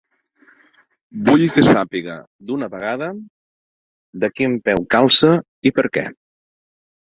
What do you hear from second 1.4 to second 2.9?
que sàpiga d'una